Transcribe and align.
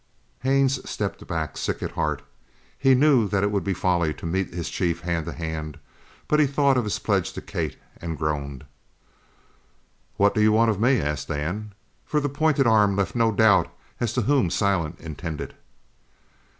Haines 0.39 0.89
stepped 0.89 1.27
back, 1.27 1.55
sick 1.57 1.83
at 1.83 1.91
heart. 1.91 2.23
He 2.75 2.95
knew 2.95 3.27
that 3.27 3.43
it 3.43 3.51
would 3.51 3.63
be 3.63 3.75
folly 3.75 4.15
to 4.15 4.25
meet 4.25 4.51
his 4.51 4.67
chief 4.67 5.01
hand 5.01 5.27
to 5.27 5.31
hand, 5.31 5.77
but 6.27 6.39
he 6.39 6.47
thought 6.47 6.75
of 6.75 6.85
his 6.85 6.97
pledge 6.97 7.33
to 7.33 7.39
Kate, 7.41 7.77
and 7.97 8.17
groaned. 8.17 8.65
"What 10.17 10.33
do 10.33 10.41
you 10.41 10.53
want 10.53 10.71
of 10.71 10.81
me?" 10.81 10.99
asked 10.99 11.27
Dan, 11.27 11.73
for 12.03 12.19
the 12.19 12.29
pointed 12.29 12.65
arm 12.65 12.95
left 12.95 13.13
no 13.13 13.31
doubt 13.31 13.69
as 13.99 14.11
to 14.13 14.21
whom 14.23 14.49
Silent 14.49 14.99
intended. 14.99 15.53